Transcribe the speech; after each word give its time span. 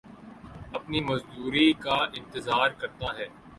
اپنی 0.73 0.99
مزدوری 1.01 1.71
کا 1.79 1.97
انتظار 2.13 2.69
کرتا 2.79 3.17
ہے 3.17 3.27